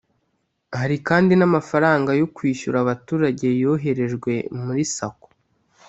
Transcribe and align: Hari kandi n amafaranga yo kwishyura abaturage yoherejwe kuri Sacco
Hari 0.79 0.97
kandi 1.07 1.31
n 1.35 1.41
amafaranga 1.49 2.11
yo 2.21 2.27
kwishyura 2.35 2.77
abaturage 2.79 3.47
yoherejwe 3.61 4.31
kuri 4.65 4.83
Sacco 4.95 5.29